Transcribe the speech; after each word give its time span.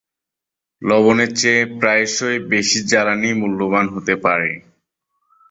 লবণের 0.81 1.31
চেয়ে 1.35 1.63
প্রায়শই 1.79 2.37
বেশি 2.51 2.79
জ্বালানী 2.89 3.29
মূল্যবান 3.33 3.85
হতে 3.93 4.13
পারে। 4.23 4.51